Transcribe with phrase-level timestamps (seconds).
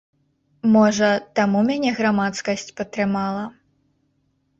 [0.75, 3.43] Можа, таму мяне грамадскасць падтрымала.